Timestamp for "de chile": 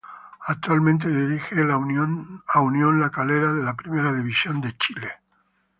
4.59-5.07